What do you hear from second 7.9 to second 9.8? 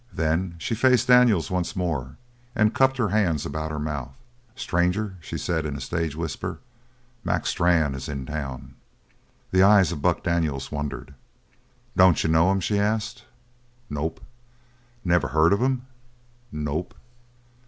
is in town!" The